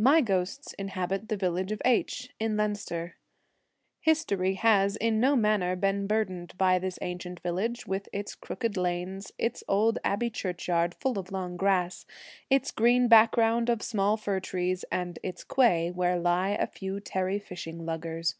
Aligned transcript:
My 0.00 0.20
ghosts 0.20 0.72
inhabit 0.72 1.28
the 1.28 1.36
village 1.36 1.70
of 1.70 1.80
H, 1.84 2.34
in 2.40 2.56
Leinster. 2.56 3.14
History 4.00 4.54
has 4.54 4.96
in 4.96 5.20
no 5.20 5.36
manner 5.36 5.76
been 5.76 6.08
burdened 6.08 6.58
by 6.58 6.80
this 6.80 6.98
ancient 7.00 7.38
village, 7.38 7.86
with 7.86 8.08
its 8.12 8.34
crooked 8.34 8.76
lanes, 8.76 9.30
its 9.38 9.62
old 9.68 10.00
abbey 10.02 10.28
churchyard 10.28 10.96
full 10.96 11.20
of 11.20 11.30
long 11.30 11.56
grass, 11.56 12.04
its 12.50 12.72
green 12.72 13.06
background 13.06 13.70
of 13.70 13.80
small 13.80 14.16
fir 14.16 14.40
trees, 14.40 14.84
and 14.90 15.20
its 15.22 15.44
quay, 15.44 15.92
where 15.92 16.18
lie 16.18 16.48
a 16.48 16.66
few 16.66 16.98
tarry 16.98 17.38
fishing 17.38 17.86
luggers. 17.86 18.34